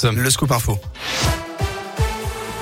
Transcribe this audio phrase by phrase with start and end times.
[0.00, 0.10] tous.
[0.10, 0.78] Le scoop info.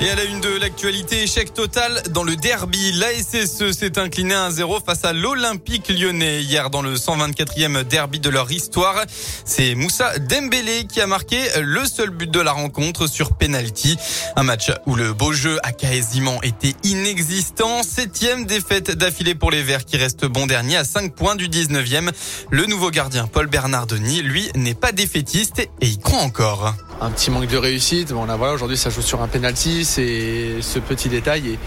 [0.00, 2.92] Et à la une de l'actualité, échec total dans le derby.
[2.92, 8.50] L'ASSE s'est incliné 1-0 face à l'Olympique lyonnais hier dans le 124e derby de leur
[8.50, 9.04] histoire.
[9.44, 13.96] C'est Moussa Dembélé qui a marqué le seul but de la rencontre sur penalty.
[14.34, 17.82] Un match où le beau jeu a quasiment été inexistant.
[17.84, 22.10] Septième défaite d'affilée pour les Verts qui restent bon dernier à 5 points du 19e.
[22.50, 26.74] Le nouveau gardien Paul Bernardoni, lui, n'est pas défaitiste et il croit encore
[27.04, 28.12] un petit manque de réussite.
[28.12, 31.48] Bon, là, voilà, aujourd'hui, ça joue sur un penalty, c'est ce petit détail.
[31.48, 31.58] Et, et,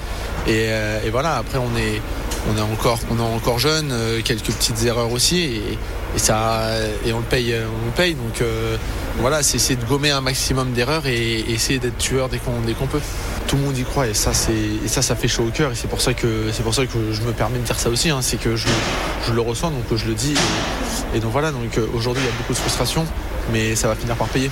[0.69, 2.01] euh, et, voilà, après, on est,
[2.51, 5.77] on est encore, on est encore jeune, euh, quelques petites erreurs aussi, et,
[6.15, 6.71] et, ça,
[7.05, 8.15] et on le paye, on le paye.
[8.15, 8.77] Donc euh,
[9.19, 12.73] voilà, c'est essayer de gommer un maximum d'erreurs et, essayer d'être tueur dès qu'on, dès
[12.73, 13.01] qu'on peut.
[13.47, 15.71] Tout le monde y croit, et ça, c'est, et ça, ça fait chaud au cœur.
[15.71, 17.89] Et c'est pour ça que, c'est pour ça que je me permets de dire ça
[17.89, 18.09] aussi.
[18.09, 18.67] Hein, c'est que je,
[19.27, 20.33] je, le ressens, donc je le dis.
[21.13, 23.05] Et, donc voilà, donc aujourd'hui, il y a beaucoup de frustration,
[23.53, 24.49] mais ça va finir par payer.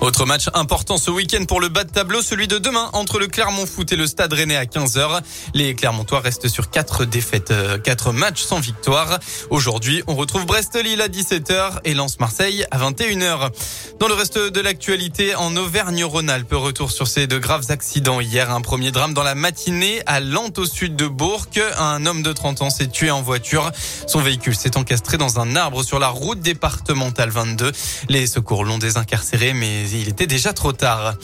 [0.00, 3.28] Autre match important ce week-end pour le bas de tableau, celui de demain entre le
[3.28, 5.22] Clermont Foot et le Stade Rennais à 15h.
[5.54, 9.18] Les Clermontois restent sur quatre défaites, euh, quatre matchs sans victoire.
[9.48, 13.50] Aujourd'hui, on retrouve Brest-Lille à 17h et Lens-Marseille à 21h.
[13.98, 18.50] Dans le reste de l'actualité, en Auvergne-Rhône-Alpes, retour sur ces deux graves accidents hier.
[18.50, 21.46] Un premier drame dans la matinée à Lente au sud de Bourg.
[21.78, 23.70] Un homme de 30 ans s'est tué en voiture.
[24.06, 27.72] Son véhicule s'est encastré dans un arbre sur la route départementale 22.
[28.10, 31.14] Les secours l'ont désincarcéré, mais il était déjà trop tard.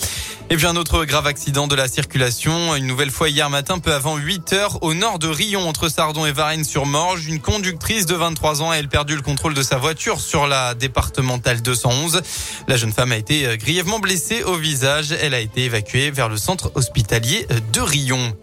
[0.51, 3.95] Et puis un autre grave accident de la circulation, une nouvelle fois hier matin, peu
[3.95, 7.27] avant 8 heures, au nord de Rion, entre Sardon et Varennes-sur-Morge.
[7.27, 11.63] Une conductrice de 23 ans a perdu le contrôle de sa voiture sur la départementale
[11.63, 12.21] 211.
[12.69, 15.13] La jeune femme a été grièvement blessée au visage.
[15.13, 18.37] Elle a été évacuée vers le centre hospitalier de Rion.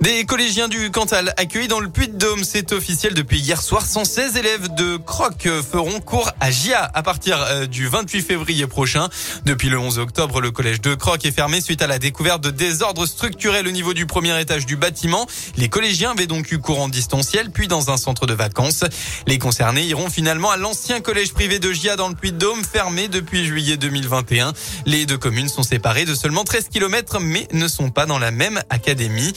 [0.00, 3.84] Des collégiens du Cantal accueillis dans le Puy-de-Dôme, c'est officiel depuis hier soir.
[3.84, 9.10] 116 élèves de Croc feront cours à GIA à partir euh, du 28 février prochain.
[9.44, 12.50] Depuis le 11 octobre, le collège de Croc est fermé suite à la découverte de
[12.50, 15.26] désordres structurels au niveau du premier étage du bâtiment.
[15.58, 18.84] Les collégiens avaient donc eu cours en distanciel, puis dans un centre de vacances.
[19.26, 23.44] Les concernés iront finalement à l'ancien collège privé de GIA dans le Puy-de-Dôme, fermé depuis
[23.44, 24.54] juillet 2021.
[24.86, 28.30] Les deux communes sont séparées de seulement 13 km, mais ne sont pas dans la
[28.30, 29.34] même académie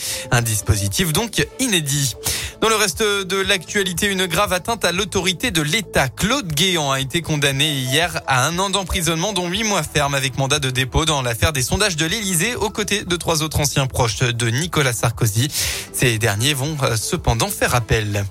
[0.53, 2.15] dispositif donc inédit.
[2.61, 6.09] Dans le reste de l'actualité, une grave atteinte à l'autorité de l'État.
[6.09, 10.37] Claude Guéant a été condamné hier à un an d'emprisonnement, dont huit mois ferme avec
[10.37, 13.87] mandat de dépôt dans l'affaire des sondages de l'Élysée, aux côtés de trois autres anciens
[13.87, 15.49] proches de Nicolas Sarkozy.
[15.91, 18.23] Ces derniers vont euh, cependant faire appel.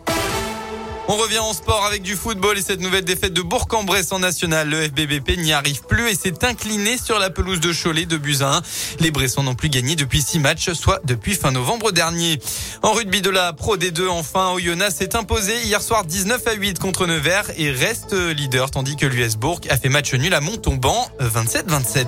[1.13, 4.71] On revient en sport avec du football et cette nouvelle défaite de Bourg-en-Bresse en national.
[4.71, 8.63] Le FBBP n'y arrive plus et s'est incliné sur la pelouse de Cholet de Buzyn.
[8.99, 12.41] Les Bressons n'ont plus gagné depuis six matchs, soit depuis fin novembre dernier.
[12.81, 16.79] En rugby de la Pro D2, enfin, Oyonnax s'est imposé hier soir 19 à 8
[16.79, 21.11] contre Nevers et reste leader tandis que l'US Bourg a fait match nul à Montauban
[21.21, 22.07] 27-27.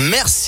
[0.00, 0.40] Merci.